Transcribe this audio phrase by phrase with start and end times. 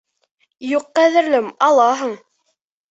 [0.69, 2.21] Юҡ, ҡәҙерлем, алаһың.